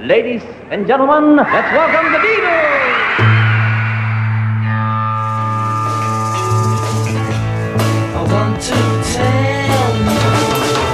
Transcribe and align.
Ladies 0.00 0.44
and 0.70 0.86
gentlemen, 0.86 1.34
let's 1.34 1.72
welcome 1.72 2.12
the 2.12 2.18
Beatles! 2.20 2.78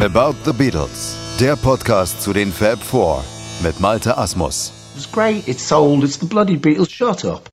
About 0.03 0.35
the 0.46 0.54
Beatles, 0.54 1.19
der 1.38 1.54
Podcast 1.56 2.22
zu 2.22 2.32
den 2.32 2.51
Fab 2.51 2.82
Four 2.82 3.22
mit 3.62 3.79
Malte 3.79 4.17
Asmus. 4.17 4.72
It's 4.96 5.11
great, 5.12 5.46
it's 5.46 5.68
sold, 5.68 6.02
it's 6.02 6.18
the 6.18 6.25
bloody 6.25 6.57
Beatles, 6.57 6.91
shut 6.91 7.27
up. 7.27 7.50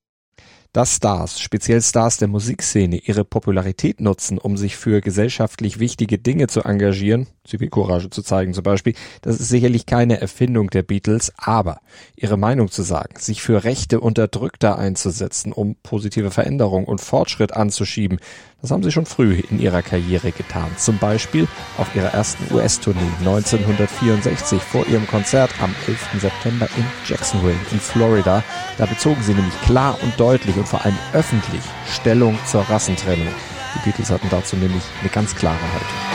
Dass 0.71 0.95
Stars, 0.95 1.38
speziell 1.38 1.81
Stars 1.81 2.15
der 2.15 2.29
Musikszene, 2.29 2.95
ihre 2.95 3.25
Popularität 3.25 3.99
nutzen, 3.99 4.38
um 4.38 4.55
sich 4.55 4.77
für 4.77 5.02
gesellschaftlich 5.02 5.79
wichtige 5.79 6.18
Dinge 6.18 6.47
zu 6.47 6.61
engagieren, 6.61 7.27
Zivilcourage 7.45 8.09
zu 8.09 8.21
zeigen 8.21 8.53
zum 8.53 8.63
Beispiel, 8.63 8.93
das 9.21 9.39
ist 9.39 9.49
sicherlich 9.49 9.85
keine 9.85 10.21
Erfindung 10.21 10.69
der 10.69 10.83
Beatles, 10.83 11.33
aber 11.37 11.81
ihre 12.15 12.37
Meinung 12.37 12.69
zu 12.69 12.83
sagen, 12.83 13.15
sich 13.17 13.41
für 13.41 13.63
Rechte 13.63 13.99
Unterdrückter 13.99 14.77
einzusetzen, 14.77 15.52
um 15.52 15.75
positive 15.81 16.31
Veränderung 16.31 16.85
und 16.85 17.02
Fortschritt 17.02 17.53
anzuschieben, 17.53 18.19
das 18.61 18.69
haben 18.69 18.83
sie 18.83 18.91
schon 18.91 19.07
früh 19.07 19.41
in 19.49 19.59
ihrer 19.59 19.81
Karriere 19.81 20.31
getan. 20.31 20.69
Zum 20.77 20.99
Beispiel 20.99 21.47
auf 21.77 21.95
ihrer 21.95 22.13
ersten 22.13 22.53
US-Tournee 22.53 22.99
1964 23.19 24.61
vor 24.61 24.85
ihrem 24.88 25.08
Konzert 25.08 25.52
am 25.61 25.73
11. 25.88 26.21
September 26.21 26.67
in 26.77 26.85
Jacksonville 27.08 27.55
in 27.71 27.80
Florida. 27.80 28.44
Da 28.77 28.85
bezogen 28.85 29.21
sie 29.23 29.33
nämlich 29.33 29.59
klar 29.61 29.97
und 30.03 30.19
deutlich 30.19 30.55
und 30.58 30.67
vor 30.67 30.85
allem 30.85 30.97
öffentlich 31.13 31.61
Stellung 31.91 32.38
zur 32.45 32.61
Rassentrennung. 32.61 33.33
Die 33.75 33.89
Beatles 33.89 34.11
hatten 34.11 34.27
dazu 34.30 34.55
nämlich 34.55 34.83
eine 35.02 35.09
ganz 35.09 35.33
klare 35.33 35.61
Haltung. 35.61 36.10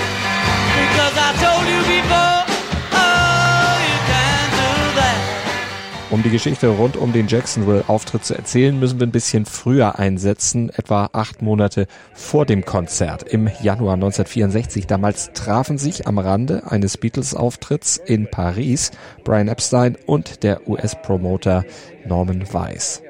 Die 6.27 6.33
Geschichte 6.33 6.67
rund 6.67 6.97
um 6.97 7.13
den 7.13 7.29
Jacksonville-Auftritt 7.29 8.25
zu 8.25 8.35
erzählen, 8.35 8.77
müssen 8.77 8.99
wir 8.99 9.07
ein 9.07 9.13
bisschen 9.13 9.45
früher 9.45 10.01
einsetzen, 10.01 10.71
etwa 10.71 11.09
acht 11.13 11.41
Monate 11.41 11.87
vor 12.15 12.45
dem 12.45 12.65
Konzert 12.65 13.23
im 13.23 13.49
Januar 13.63 13.95
1964. 13.95 14.89
Damals 14.89 15.31
trafen 15.35 15.79
sich 15.79 16.09
am 16.09 16.19
Rande 16.19 16.65
eines 16.69 16.97
Beatles-Auftritts 16.97 17.99
in 17.99 18.29
Paris 18.29 18.91
Brian 19.23 19.47
Epstein 19.47 19.97
und 20.07 20.43
der 20.43 20.69
US-Promoter 20.69 21.65
Norman 22.09 22.53
Weiss. 22.53 23.03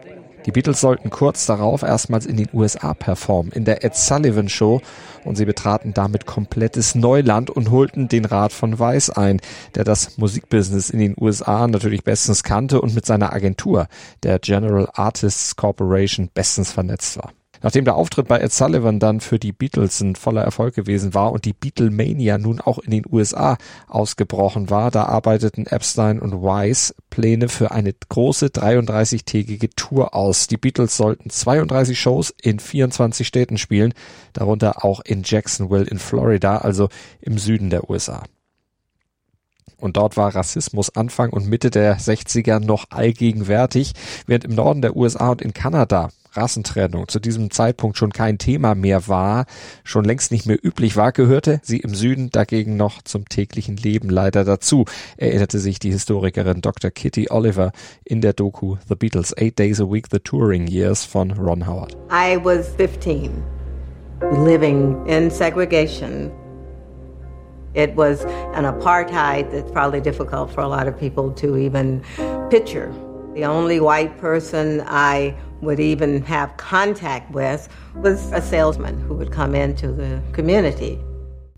Die 0.46 0.52
Beatles 0.52 0.80
sollten 0.80 1.10
kurz 1.10 1.44
darauf 1.46 1.82
erstmals 1.82 2.24
in 2.24 2.36
den 2.36 2.48
USA 2.52 2.94
performen, 2.94 3.50
in 3.52 3.64
der 3.64 3.84
Ed 3.84 3.96
Sullivan 3.96 4.48
Show, 4.48 4.80
und 5.24 5.34
sie 5.34 5.44
betraten 5.44 5.92
damit 5.92 6.24
komplettes 6.24 6.94
Neuland 6.94 7.50
und 7.50 7.72
holten 7.72 8.06
den 8.06 8.24
Rat 8.24 8.52
von 8.52 8.78
Weiss 8.78 9.10
ein, 9.10 9.40
der 9.74 9.82
das 9.82 10.18
Musikbusiness 10.18 10.88
in 10.88 11.00
den 11.00 11.16
USA 11.20 11.66
natürlich 11.66 12.04
bestens 12.04 12.44
kannte 12.44 12.80
und 12.80 12.94
mit 12.94 13.04
seiner 13.04 13.32
Agentur, 13.32 13.88
der 14.22 14.38
General 14.38 14.88
Artists 14.94 15.56
Corporation, 15.56 16.30
bestens 16.32 16.70
vernetzt 16.70 17.16
war. 17.16 17.32
Nachdem 17.66 17.84
der 17.84 17.96
Auftritt 17.96 18.28
bei 18.28 18.38
Ed 18.38 18.52
Sullivan 18.52 19.00
dann 19.00 19.18
für 19.18 19.40
die 19.40 19.50
Beatles 19.50 20.00
ein 20.00 20.14
voller 20.14 20.42
Erfolg 20.42 20.76
gewesen 20.76 21.14
war 21.14 21.32
und 21.32 21.46
die 21.46 21.52
Beatlemania 21.52 22.38
nun 22.38 22.60
auch 22.60 22.78
in 22.78 22.92
den 22.92 23.02
USA 23.10 23.58
ausgebrochen 23.88 24.70
war, 24.70 24.92
da 24.92 25.06
arbeiteten 25.06 25.66
Epstein 25.66 26.20
und 26.20 26.44
Weiss 26.44 26.94
Pläne 27.10 27.48
für 27.48 27.72
eine 27.72 27.92
große 27.92 28.50
33-tägige 28.50 29.70
Tour 29.74 30.14
aus. 30.14 30.46
Die 30.46 30.58
Beatles 30.58 30.96
sollten 30.96 31.28
32 31.28 31.98
Shows 31.98 32.32
in 32.40 32.60
24 32.60 33.26
Städten 33.26 33.58
spielen, 33.58 33.94
darunter 34.32 34.84
auch 34.84 35.00
in 35.00 35.22
Jacksonville 35.24 35.86
in 35.86 35.98
Florida, 35.98 36.58
also 36.58 36.88
im 37.20 37.36
Süden 37.36 37.70
der 37.70 37.90
USA. 37.90 38.22
Und 39.78 39.96
dort 39.96 40.16
war 40.16 40.34
Rassismus 40.34 40.94
Anfang 40.96 41.30
und 41.30 41.48
Mitte 41.48 41.70
der 41.70 41.98
60er 41.98 42.60
noch 42.60 42.86
allgegenwärtig, 42.90 43.92
während 44.26 44.44
im 44.44 44.54
Norden 44.54 44.82
der 44.82 44.96
USA 44.96 45.30
und 45.30 45.42
in 45.42 45.52
Kanada 45.52 46.08
Rassentrennung 46.36 47.08
zu 47.08 47.18
diesem 47.18 47.50
Zeitpunkt 47.50 47.96
schon 47.96 48.12
kein 48.12 48.38
Thema 48.38 48.74
mehr 48.74 49.08
war, 49.08 49.46
schon 49.84 50.04
längst 50.04 50.30
nicht 50.30 50.46
mehr 50.46 50.58
üblich 50.62 50.96
war, 50.96 51.12
gehörte 51.12 51.60
sie 51.62 51.78
im 51.78 51.94
Süden 51.94 52.30
dagegen 52.30 52.76
noch 52.76 53.02
zum 53.02 53.28
täglichen 53.28 53.76
Leben 53.76 54.10
leider 54.10 54.44
dazu, 54.44 54.84
erinnerte 55.16 55.58
sich 55.58 55.78
die 55.78 55.90
Historikerin 55.90 56.60
Dr. 56.60 56.90
Kitty 56.90 57.28
Oliver 57.30 57.72
in 58.04 58.20
der 58.20 58.32
Doku 58.32 58.76
The 58.88 58.94
Beatles 58.94 59.34
Eight 59.36 59.58
Days 59.58 59.80
a 59.80 59.90
Week 59.90 60.06
The 60.10 60.18
Touring 60.18 60.66
Years 60.66 61.04
von 61.04 61.32
Ron 61.32 61.66
Howard. 61.66 61.96
I 62.10 62.38
was 62.42 62.68
15, 62.76 63.30
living 64.44 64.96
in 65.06 65.30
segregation. 65.30 66.30
It 67.76 67.94
was 67.94 68.24
an 68.24 68.64
apartheid 68.64 69.52
that's 69.52 69.70
probably 69.70 70.00
difficult 70.00 70.50
for 70.50 70.62
a 70.62 70.68
lot 70.68 70.88
of 70.88 70.98
people 70.98 71.30
to 71.32 71.58
even 71.58 72.02
picture. 72.50 72.90
The 73.34 73.44
only 73.44 73.80
white 73.80 74.16
person 74.16 74.82
I 74.86 75.36
would 75.60 75.78
even 75.78 76.22
have 76.22 76.56
contact 76.56 77.30
with 77.30 77.68
was 77.94 78.32
a 78.32 78.40
salesman 78.40 78.98
who 79.02 79.12
would 79.14 79.30
come 79.30 79.54
into 79.54 79.92
the 79.92 80.22
community. 80.32 80.98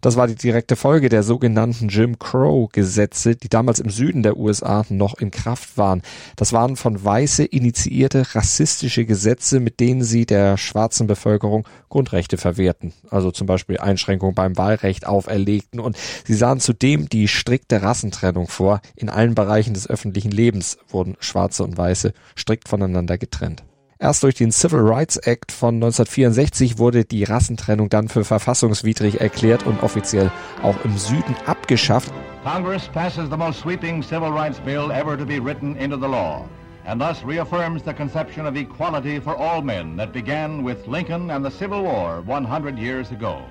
Das 0.08 0.16
war 0.16 0.26
die 0.26 0.36
direkte 0.36 0.74
Folge 0.74 1.10
der 1.10 1.22
sogenannten 1.22 1.88
Jim 1.88 2.18
Crow-Gesetze, 2.18 3.36
die 3.36 3.50
damals 3.50 3.78
im 3.78 3.90
Süden 3.90 4.22
der 4.22 4.38
USA 4.38 4.86
noch 4.88 5.18
in 5.18 5.30
Kraft 5.30 5.76
waren. 5.76 6.00
Das 6.34 6.54
waren 6.54 6.76
von 6.76 7.04
Weiße 7.04 7.44
initiierte 7.44 8.34
rassistische 8.34 9.04
Gesetze, 9.04 9.60
mit 9.60 9.80
denen 9.80 10.02
sie 10.02 10.24
der 10.24 10.56
schwarzen 10.56 11.06
Bevölkerung 11.06 11.68
Grundrechte 11.90 12.38
verwehrten, 12.38 12.94
also 13.10 13.30
zum 13.32 13.46
Beispiel 13.46 13.76
Einschränkungen 13.76 14.34
beim 14.34 14.56
Wahlrecht 14.56 15.06
auferlegten. 15.06 15.78
Und 15.78 15.98
sie 16.24 16.32
sahen 16.32 16.60
zudem 16.60 17.10
die 17.10 17.28
strikte 17.28 17.82
Rassentrennung 17.82 18.48
vor. 18.48 18.80
In 18.96 19.10
allen 19.10 19.34
Bereichen 19.34 19.74
des 19.74 19.90
öffentlichen 19.90 20.30
Lebens 20.30 20.78
wurden 20.88 21.18
Schwarze 21.20 21.64
und 21.64 21.76
Weiße 21.76 22.14
strikt 22.34 22.70
voneinander 22.70 23.18
getrennt. 23.18 23.62
Erst 24.00 24.22
durch 24.22 24.36
den 24.36 24.52
Civil 24.52 24.80
Rights 24.80 25.16
Act 25.16 25.50
von 25.50 25.74
1964 25.74 26.78
wurde 26.78 27.04
die 27.04 27.24
Rassentrennung 27.24 27.88
dann 27.88 28.08
für 28.08 28.24
verfassungswidrig 28.24 29.20
erklärt 29.20 29.66
und 29.66 29.82
offiziell 29.82 30.30
auch 30.62 30.76
im 30.84 30.96
Süden 30.96 31.34
abgeschafft. 31.46 32.12
Congress 32.44 32.88
passes 32.88 33.28
the 33.28 33.36
most 33.36 33.58
sweeping 33.60 34.02
civil 34.02 34.30
rights 34.30 34.60
bill 34.60 34.92
ever 34.92 35.18
to 35.18 35.26
be 35.26 35.40
written 35.40 35.74
into 35.76 35.96
the 35.96 36.06
law 36.06 36.48
and 36.88 37.00
thus 37.00 37.22
reaffirms 37.22 37.82
the 37.82 37.92
conception 37.92 38.46
of 38.46 38.56
equality 38.56 39.20
for 39.20 39.36
all 39.36 39.60
men 39.60 39.96
that 39.96 40.12
began 40.12 40.62
with 40.62 40.86
Lincoln 40.86 41.30
and 41.30 41.44
the 41.44 41.50
Civil 41.50 41.82
War 41.82 42.22
100 42.22 42.78
years 42.78 43.10
ago. 43.10 43.42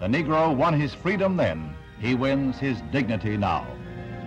The 0.00 0.06
Negro 0.06 0.54
won 0.54 0.78
his 0.78 0.94
freedom 0.94 1.36
then. 1.36 1.74
He 1.98 2.14
wins 2.14 2.58
his 2.58 2.80
dignity 2.92 3.36
now. 3.36 3.66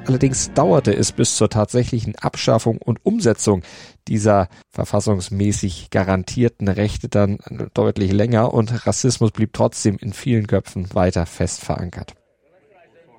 Allerdings 0.07 0.51
dauerte 0.53 0.93
es 0.93 1.11
bis 1.11 1.35
zur 1.35 1.49
tatsächlichen 1.49 2.15
Abschaffung 2.15 2.77
und 2.77 3.05
Umsetzung 3.05 3.61
dieser 4.07 4.49
verfassungsmäßig 4.71 5.89
garantierten 5.91 6.67
Rechte 6.67 7.07
dann 7.07 7.37
deutlich 7.73 8.11
länger 8.11 8.53
und 8.53 8.87
Rassismus 8.87 9.31
blieb 9.31 9.53
trotzdem 9.53 9.97
in 9.97 10.11
vielen 10.11 10.47
Köpfen 10.47 10.93
weiter 10.93 11.25
fest 11.25 11.61
verankert. 11.61 12.15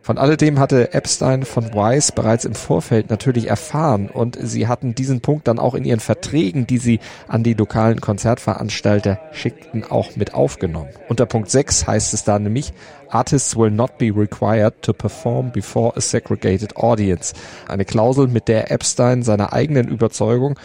Von 0.04 0.18
alledem 0.18 0.58
hatte 0.58 0.94
Epstein 0.94 1.44
von 1.44 1.74
Weiss 1.74 2.10
bereits 2.10 2.44
im 2.44 2.56
Vorfeld 2.56 3.08
natürlich 3.08 3.48
erfahren 3.48 4.10
und 4.10 4.36
sie 4.40 4.66
hatten 4.66 4.96
diesen 4.96 5.20
Punkt 5.20 5.46
dann 5.46 5.60
auch 5.60 5.74
in 5.74 5.84
ihren 5.84 6.00
Verträgen, 6.00 6.66
die 6.66 6.78
sie 6.78 6.98
an 7.28 7.44
die 7.44 7.54
lokalen 7.54 8.00
Konzertveranstalter 8.00 9.20
schickten, 9.30 9.84
auch 9.84 10.16
mit 10.16 10.34
aufgenommen. 10.34 10.88
Unter 11.08 11.26
Punkt 11.26 11.50
6 11.50 11.86
heißt 11.86 12.14
es 12.14 12.24
da 12.24 12.40
nämlich, 12.40 12.72
Artists 13.10 13.56
will 13.56 13.70
not 13.70 13.96
be 13.98 14.06
required 14.06 14.82
to 14.82 14.92
perform 14.92 15.52
before 15.52 15.96
a 15.96 16.00
segregated 16.00 16.76
audience. 16.76 17.32
Eine 17.69 17.84
Klausel, 17.84 18.26
mit 18.26 18.48
der 18.48 18.72
Epstein 18.72 19.22
seiner 19.22 19.52
eigenen 19.52 19.86
Überzeugung 19.86 20.58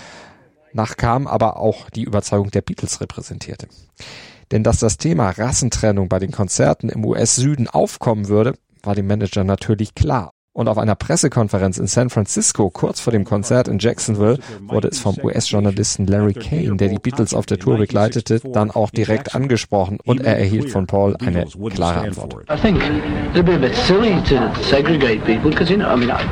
nachkam, 0.74 1.28
aber 1.28 1.58
auch 1.58 1.92
die 1.92 2.04
Überzeugung 2.04 2.50
der 2.50 2.62
Beatles 2.62 3.02
repräsentierte. 3.02 3.68
Denn 4.52 4.64
dass 4.64 4.80
das 4.80 4.98
Thema 4.98 5.30
Rassentrennung 5.30 6.10
bei 6.10 6.18
den 6.18 6.32
Konzerten 6.32 6.90
im 6.90 7.06
US-Süden 7.06 7.68
aufkommen 7.68 8.30
würde, 8.30 8.54
war 8.88 8.96
dem 8.96 9.06
Manager 9.06 9.44
natürlich 9.44 9.94
klar. 9.94 10.32
Und 10.58 10.68
auf 10.68 10.80
einer 10.80 10.96
Pressekonferenz 10.96 11.78
in 11.78 11.86
San 11.86 12.10
Francisco 12.10 12.72
kurz 12.72 13.00
vor 13.00 13.14
dem 13.14 13.26
Konzert 13.26 13.68
in 13.68 13.78
Jacksonville 13.78 14.40
wurde 14.62 14.88
es 14.88 14.98
vom 14.98 15.16
US-Journalisten 15.22 16.08
Larry 16.08 16.34
Kane, 16.34 16.78
der 16.78 16.90
die 16.90 16.98
Beatles 16.98 17.36
auf 17.36 17.46
der 17.46 17.60
Tour 17.60 17.78
begleitete, 17.78 18.40
dann 18.40 18.72
auch 18.72 18.90
direkt 18.90 19.36
angesprochen 19.36 20.00
und 20.04 20.26
er 20.26 20.40
erhielt 20.40 20.72
von 20.72 20.88
Paul 20.88 21.16
eine 21.24 21.46
klare 21.70 22.00
Antwort. 22.00 22.50
I 22.50 22.60
think 22.60 22.82
it'd 23.36 23.46
be 23.46 23.54
a 23.54 23.60
bit 23.60 23.76
silly 23.76 24.16
to 24.24 24.52
segregate 24.64 25.24
people 25.26 25.52
because 25.52 25.70
you 25.70 25.78
know, 25.78 25.94
I 25.94 25.96
mean, 25.96 26.10
I, 26.10 26.26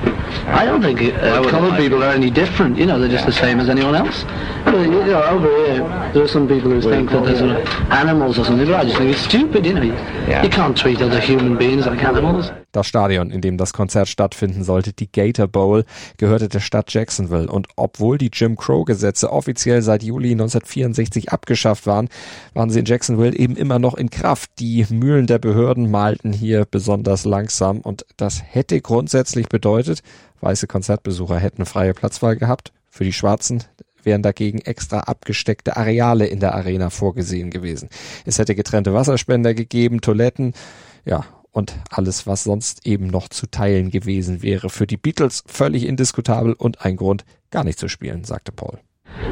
I 0.48 0.66
don't 0.66 0.82
think 0.82 1.02
uh, 1.02 1.48
colored 1.48 1.78
people 1.78 2.04
are 2.04 2.16
any 2.16 2.32
different. 2.32 2.80
You 2.80 2.88
know, 2.88 3.00
they're 3.00 3.08
just 3.08 3.28
the 3.28 3.32
same 3.32 3.60
as 3.60 3.70
anyone 3.70 3.94
else. 3.94 4.26
But, 4.66 4.74
you 4.90 5.06
know, 5.06 5.22
over 5.22 5.48
here, 5.68 5.84
there 6.14 6.24
are 6.24 6.28
some 6.28 6.48
people 6.48 6.72
who 6.72 6.82
think 6.82 7.12
that 7.12 7.24
they're 7.26 7.38
sort 7.38 7.52
of 7.52 7.92
animals 7.92 8.40
or 8.40 8.46
something. 8.46 8.66
But 8.66 8.76
I 8.76 8.86
just 8.86 8.98
think 8.98 9.12
it's 9.12 9.22
stupid. 9.22 9.68
You 9.68 9.74
know, 9.76 9.84
you, 9.84 9.94
you 10.42 10.50
can't 10.50 10.76
treat 10.76 11.00
other 11.04 11.20
human 11.20 11.56
beings 11.58 11.86
like 11.86 12.04
animals. 12.04 12.50
Das 12.76 12.88
Stadion, 12.88 13.32
in 13.32 13.40
dem 13.40 13.58
das 13.58 13.72
Konzert 13.72 14.10
stattfinden 14.10 14.66
sollte, 14.66 14.92
die 14.92 15.10
Gator 15.10 15.48
Bowl, 15.48 15.86
gehörte 16.18 16.50
der 16.50 16.60
Stadt 16.60 16.94
Jacksonville. 16.94 17.48
Und 17.48 17.68
obwohl 17.78 18.18
die 18.18 18.30
Jim 18.34 18.58
Crow-Gesetze 18.58 19.32
offiziell 19.32 19.82
seit 19.82 20.04
Juli 20.04 20.32
1964 20.32 21.32
abgeschafft 21.32 21.88
waren, 21.88 22.10
waren 22.54 22.70
sie 22.70 22.80
in 22.80 22.86
Jacksonville 22.86 23.34
eben 23.34 23.56
immer 23.56 23.80
noch 23.80 23.94
in 23.94 24.10
Kraft. 24.10 24.52
Die 24.60 24.86
Mühlen 24.90 25.26
der 25.26 25.40
Behörden 25.40 25.90
malten 25.90 26.34
hier 26.34 26.66
besonders 26.70 27.24
langsam 27.24 27.80
und 27.80 28.06
das 28.18 28.44
hätte 28.44 28.82
grundsätzlich 28.82 29.48
bedeutet, 29.48 30.04
weiße 30.42 30.68
Konzertbesucher 30.68 31.38
hätten 31.38 31.66
freie 31.66 31.94
Platzwahl 31.94 32.36
gehabt. 32.36 32.74
Für 32.90 33.06
die 33.06 33.14
Schwarzen 33.14 33.64
wären 34.04 34.22
dagegen 34.22 34.60
extra 34.60 35.00
abgesteckte 35.00 35.78
Areale 35.78 36.26
in 36.26 36.42
der 36.42 36.56
Arena 36.56 36.90
vorgesehen 36.90 37.52
gewesen. 37.52 37.88
Es 38.26 38.38
hätte 38.38 38.54
getrennte 38.54 38.94
Wasserspender 38.94 39.54
gegeben, 39.54 40.02
Toiletten, 40.02 40.54
ja, 41.06 41.24
und 41.56 41.74
alles, 41.90 42.28
was 42.28 42.44
sonst 42.44 42.86
eben 42.86 43.08
noch 43.08 43.30
zu 43.30 43.48
teilen 43.50 43.90
gewesen 43.90 44.44
wäre. 44.44 44.70
Für 44.70 44.86
die 44.86 44.98
Beatles 44.98 45.44
völlig 45.48 45.88
indiskutabel 45.88 46.54
und 46.54 46.86
ein 46.86 46.98
Grund, 46.98 47.24
gar 47.50 47.64
nicht 47.64 47.80
zu 47.80 47.88
spielen, 47.88 48.26
sagte 48.26 48.52
Paul. 48.52 48.80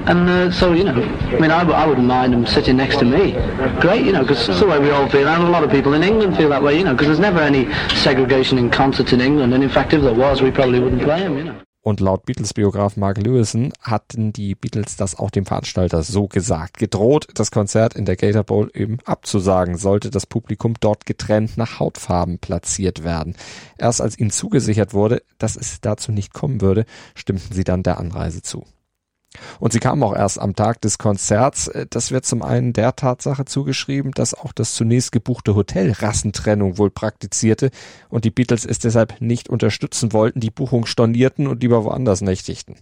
And 0.06 0.30
uh, 0.30 0.50
so, 0.50 0.74
you 0.74 0.86
know, 0.86 0.94
I 0.94 1.40
mean, 1.40 1.52
I, 1.52 1.64
I 1.64 1.86
wouldn't 1.86 2.08
mind 2.08 2.32
them 2.34 2.46
sitting 2.46 2.78
next 2.78 3.00
to 3.00 3.06
me. 3.06 3.34
Great, 3.82 4.06
you 4.06 4.14
know, 4.14 4.22
because 4.22 4.48
it's 4.48 4.60
the 4.60 4.66
way 4.66 4.80
we 4.80 4.92
all 4.92 5.10
feel. 5.10 5.28
And 5.28 5.44
a 5.44 5.50
lot 5.50 5.64
of 5.64 5.72
people 5.72 5.94
in 5.94 6.04
England 6.04 6.38
feel 6.38 6.50
that 6.50 6.64
way, 6.64 6.78
you 6.78 6.86
know, 6.86 6.94
because 6.94 7.08
there's 7.08 7.20
never 7.20 7.40
any 7.40 7.68
segregation 7.96 8.58
in 8.58 8.70
concerts 8.70 9.12
in 9.12 9.20
England. 9.20 9.54
And 9.54 9.62
in 9.62 9.70
fact, 9.70 9.94
if 9.94 10.02
there 10.02 10.14
was, 10.14 10.42
we 10.42 10.52
probably 10.52 10.80
wouldn't 10.80 11.02
play 11.02 11.20
them, 11.20 11.38
you 11.38 11.44
know. 11.44 11.63
Und 11.84 12.00
laut 12.00 12.26
Beatles-Biograf 12.26 12.96
Mark 12.96 13.18
Lewison 13.18 13.74
hatten 13.82 14.32
die 14.32 14.56
Beatles 14.56 14.96
das 14.96 15.20
auch 15.20 15.30
dem 15.30 15.46
Veranstalter 15.46 16.02
so 16.02 16.30
gesagt. 16.30 16.78
Gedroht, 16.78 17.28
das 17.34 17.52
Konzert 17.52 17.94
in 17.94 18.06
der 18.06 18.16
Gator 18.16 18.46
Bowl 18.46 18.72
eben 18.74 19.00
abzusagen, 19.04 19.78
sollte 19.78 20.10
das 20.10 20.26
Publikum 20.26 20.76
dort 20.80 21.06
getrennt 21.06 21.58
nach 21.58 21.82
Hautfarben 21.82 22.40
platziert 22.40 23.04
werden. 23.04 23.36
Erst 23.78 24.00
als 24.00 24.18
ihnen 24.18 24.32
zugesichert 24.32 24.94
wurde, 24.94 25.24
dass 25.38 25.58
es 25.58 25.82
dazu 25.82 26.14
nicht 26.14 26.34
kommen 26.34 26.62
würde, 26.62 26.86
stimmten 27.16 27.54
sie 27.54 27.66
dann 27.66 27.84
der 27.84 27.98
Anreise 27.98 28.42
zu. 28.42 28.66
Und 29.60 29.74
sie 29.74 29.80
kam 29.80 30.04
auch 30.04 30.16
erst 30.16 30.40
am 30.40 30.56
Tag 30.56 30.82
des 30.82 30.98
Konzerts. 30.98 31.72
Das 31.90 32.12
wird 32.12 32.26
zum 32.26 32.42
einen 32.42 32.74
der 32.74 32.96
Tatsache 32.96 33.46
zugeschrieben, 33.46 34.12
dass 34.12 34.34
auch 34.34 34.52
das 34.52 34.74
zunächst 34.74 35.12
gebuchte 35.12 35.56
Hotel 35.56 35.92
Rassentrennung 35.92 36.78
wohl 36.78 36.90
praktizierte 36.90 37.72
und 38.10 38.26
die 38.26 38.32
Beatles 38.32 38.66
es 38.66 38.80
deshalb 38.80 39.22
nicht 39.22 39.50
unterstützen 39.50 40.14
wollten, 40.14 40.40
die 40.40 40.52
Buchung 40.52 40.86
stornierten 40.86 41.48
und 41.48 41.62
lieber 41.62 41.84
woanders 41.84 42.22
nächtigten. 42.22 42.76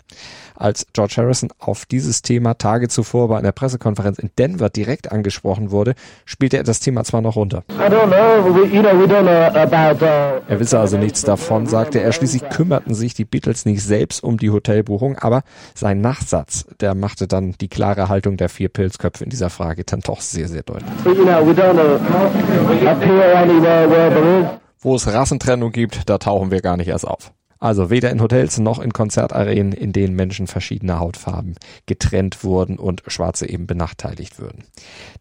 Als 0.56 0.86
George 0.94 1.15
Harrison 1.18 1.50
auf 1.59 1.86
dieses 1.86 2.21
Thema 2.21 2.54
Tage 2.54 2.88
zuvor 2.88 3.30
bei 3.30 3.38
einer 3.38 3.51
Pressekonferenz 3.51 4.19
in 4.19 4.30
Denver 4.38 4.69
direkt 4.69 5.12
angesprochen 5.12 5.71
wurde, 5.71 5.95
spielte 6.25 6.57
er 6.57 6.63
das 6.63 6.80
Thema 6.80 7.04
zwar 7.04 7.21
noch 7.21 7.36
runter. 7.36 7.63
Er 10.47 10.59
wisse 10.59 10.80
also 10.80 10.97
nichts 10.97 11.21
davon, 11.21 11.65
sagte 11.65 12.01
er. 12.01 12.12
Schließlich 12.12 12.50
kümmerten 12.50 12.94
sich 12.94 13.13
die 13.13 13.25
Beatles 13.25 13.65
nicht 13.65 13.83
selbst 13.83 14.24
um 14.24 14.38
die 14.38 14.50
Hotelbuchung, 14.50 15.18
aber 15.18 15.44
sein 15.74 16.01
Nachsatz, 16.01 16.40
der 16.79 16.95
machte 16.95 17.27
dann 17.27 17.53
die 17.59 17.67
klare 17.67 18.09
Haltung 18.09 18.38
der 18.38 18.49
vier 18.49 18.69
Pilzköpfe 18.69 19.23
in 19.23 19.29
dieser 19.29 19.49
Frage 19.49 19.83
dann 19.83 20.01
doch 20.01 20.21
sehr, 20.21 20.47
sehr 20.47 20.63
deutlich. 20.63 20.89
Wo 24.79 24.95
es 24.95 25.11
Rassentrennung 25.11 25.71
gibt, 25.71 26.09
da 26.09 26.17
tauchen 26.17 26.51
wir 26.51 26.61
gar 26.61 26.77
nicht 26.77 26.88
erst 26.88 27.07
auf. 27.07 27.31
Also 27.61 27.91
weder 27.91 28.09
in 28.09 28.21
Hotels 28.21 28.57
noch 28.57 28.79
in 28.79 28.91
Konzertarenen, 28.91 29.71
in 29.71 29.93
denen 29.93 30.15
Menschen 30.15 30.47
verschiedener 30.47 30.99
Hautfarben 30.99 31.55
getrennt 31.85 32.43
wurden 32.43 32.79
und 32.79 33.03
Schwarze 33.05 33.47
eben 33.47 33.67
benachteiligt 33.67 34.39
würden. 34.39 34.63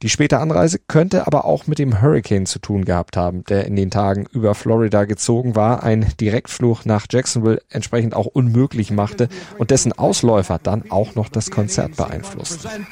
Die 0.00 0.08
späte 0.08 0.38
Anreise 0.38 0.78
könnte 0.78 1.26
aber 1.26 1.44
auch 1.44 1.66
mit 1.66 1.78
dem 1.78 2.00
Hurricane 2.00 2.46
zu 2.46 2.58
tun 2.58 2.86
gehabt 2.86 3.18
haben, 3.18 3.44
der 3.44 3.66
in 3.66 3.76
den 3.76 3.90
Tagen 3.90 4.24
über 4.32 4.54
Florida 4.54 5.04
gezogen 5.04 5.54
war, 5.54 5.82
ein 5.82 6.06
Direktflug 6.18 6.86
nach 6.86 7.06
Jacksonville 7.10 7.60
entsprechend 7.68 8.14
auch 8.14 8.26
unmöglich 8.26 8.90
machte 8.90 9.28
und 9.58 9.70
dessen 9.70 9.92
Ausläufer 9.92 10.58
dann 10.58 10.90
auch 10.90 11.14
noch 11.16 11.28
das 11.28 11.50
Konzert 11.50 11.96
beeinflussten. 11.96 12.86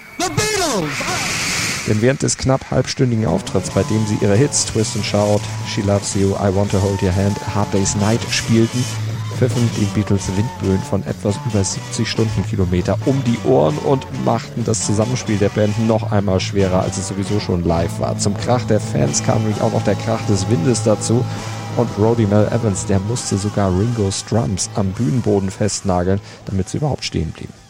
Denn 1.89 2.03
während 2.03 2.23
des 2.23 2.37
knapp 2.37 2.71
halbstündigen 2.71 3.25
Auftritts, 3.25 3.71
bei 3.71 3.83
dem 3.85 4.07
sie 4.07 4.19
ihre 4.21 4.37
Hits 4.37 4.67
Twist 4.67 4.95
and 4.95 5.07
Shout, 5.07 5.41
She 5.67 5.81
Loves 5.81 6.15
You, 6.15 6.33
I 6.35 6.55
Want 6.55 6.71
to 6.73 6.83
Hold 6.83 7.03
Your 7.03 7.17
Hand, 7.17 7.39
Hard 7.55 7.73
Day's 7.73 7.97
Night 7.97 8.21
spielten, 8.29 8.85
pfiffen 9.39 9.71
den 9.79 9.87
Beatles 9.95 10.29
Windböen 10.37 10.81
von 10.81 11.05
etwas 11.05 11.37
über 11.47 11.63
70 11.63 12.09
Stundenkilometer 12.09 12.99
um 13.07 13.23
die 13.25 13.39
Ohren 13.49 13.79
und 13.79 14.05
machten 14.25 14.65
das 14.65 14.85
Zusammenspiel 14.85 15.39
der 15.39 15.49
Band 15.51 15.87
noch 15.87 16.11
einmal 16.11 16.41
schwerer, 16.41 16.83
als 16.83 16.99
es 16.99 17.07
sowieso 17.07 17.39
schon 17.39 17.65
live 17.65 18.01
war. 18.01 18.19
Zum 18.19 18.37
Krach 18.37 18.65
der 18.65 18.81
Fans 18.81 19.23
kam 19.23 19.43
nämlich 19.43 19.61
auch 19.61 19.73
noch 19.73 19.85
der 19.85 19.95
Krach 19.95 20.25
des 20.27 20.51
Windes 20.51 20.83
dazu 20.83 21.25
und 21.77 21.89
Roddy 21.99 22.27
Mel 22.27 22.49
Evans, 22.49 22.87
der 22.87 22.99
musste 22.99 23.39
sogar 23.39 23.71
Ringo's 23.71 24.25
Drums 24.25 24.69
am 24.75 24.91
Bühnenboden 24.91 25.51
festnageln, 25.51 26.21
damit 26.47 26.69
sie 26.69 26.79
überhaupt 26.79 27.05
stehen 27.05 27.31
blieben. 27.31 27.68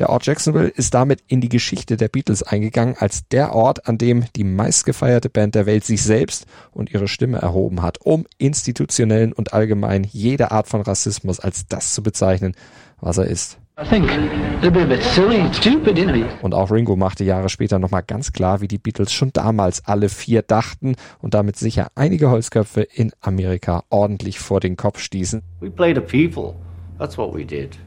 Der 0.00 0.08
Ort 0.08 0.24
Jacksonville 0.24 0.68
ist 0.68 0.94
damit 0.94 1.22
in 1.26 1.42
die 1.42 1.50
Geschichte 1.50 1.98
der 1.98 2.08
Beatles 2.08 2.42
eingegangen 2.42 2.94
als 2.98 3.28
der 3.28 3.54
Ort, 3.54 3.86
an 3.86 3.98
dem 3.98 4.24
die 4.34 4.44
meistgefeierte 4.44 5.28
Band 5.28 5.54
der 5.54 5.66
Welt 5.66 5.84
sich 5.84 6.02
selbst 6.02 6.46
und 6.72 6.90
ihre 6.90 7.06
Stimme 7.06 7.36
erhoben 7.36 7.82
hat, 7.82 7.98
um 8.02 8.24
institutionellen 8.38 9.34
und 9.34 9.52
allgemein 9.52 10.04
jede 10.04 10.52
Art 10.52 10.68
von 10.68 10.80
Rassismus 10.80 11.38
als 11.38 11.66
das 11.66 11.92
zu 11.92 12.02
bezeichnen, 12.02 12.54
was 13.02 13.18
er 13.18 13.26
ist. 13.26 13.58
Und 16.42 16.54
auch 16.54 16.70
Ringo 16.70 16.96
machte 16.96 17.24
Jahre 17.24 17.50
später 17.50 17.78
nochmal 17.78 18.02
ganz 18.06 18.32
klar, 18.32 18.62
wie 18.62 18.68
die 18.68 18.78
Beatles 18.78 19.12
schon 19.12 19.34
damals 19.34 19.84
alle 19.84 20.08
vier 20.08 20.40
dachten 20.40 20.94
und 21.18 21.34
damit 21.34 21.56
sicher 21.56 21.88
einige 21.94 22.30
Holzköpfe 22.30 22.80
in 22.80 23.12
Amerika 23.20 23.84
ordentlich 23.90 24.38
vor 24.38 24.60
den 24.60 24.78
Kopf 24.78 25.00
stießen. 25.00 25.42
We 25.60 25.70
played 25.70 25.96
the 25.96 26.00
people. 26.00 26.54
That's 26.98 27.18
what 27.18 27.34
we 27.34 27.44
did. 27.44 27.78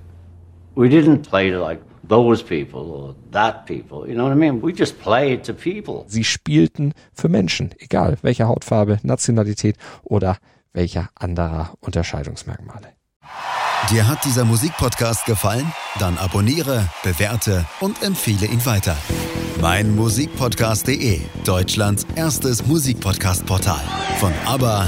We 0.75 0.88
didn't 0.88 1.27
play 1.27 1.50
like 1.50 1.80
those 2.08 2.44
people 2.44 2.82
or 2.92 3.16
that 3.32 3.66
people. 3.66 4.08
You 4.08 4.16
know 4.16 4.26
what 4.26 4.34
I 4.34 4.36
mean? 4.36 4.62
We 4.62 4.74
just 4.74 5.00
played 5.00 5.44
to 5.46 5.54
people. 5.54 6.06
Sie 6.08 6.24
spielten 6.24 6.94
für 7.14 7.30
Menschen, 7.30 7.72
egal 7.80 8.18
welcher 8.22 8.48
Hautfarbe, 8.48 9.00
Nationalität 9.04 9.78
oder 10.04 10.38
welcher 10.74 11.10
anderer 11.16 11.74
Unterscheidungsmerkmale. 11.80 12.88
Dir 13.90 14.08
hat 14.08 14.24
dieser 14.24 14.46
Musikpodcast 14.46 15.26
gefallen? 15.26 15.72
Dann 16.00 16.18
abonniere, 16.18 16.90
bewerte 17.04 17.66
und 17.82 18.02
empfehle 18.02 18.46
ihn 18.46 18.66
weiter. 18.66 18.96
Mein 19.62 19.96
Musikpodcast.de, 19.96 21.20
Deutschlands 21.46 22.08
erstes 22.16 22.66
Musikpodcast-Portal. 22.66 23.82
Von 24.20 24.32
ABBA 24.46 24.88